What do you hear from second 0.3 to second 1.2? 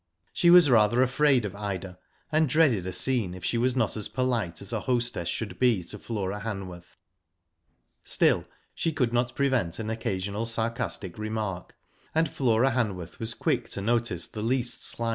She was rather